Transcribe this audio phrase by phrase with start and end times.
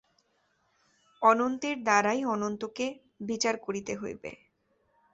[1.21, 2.85] অনন্তের দ্বারাই অনন্তকে
[3.21, 4.31] বিচার করিতে হইবে।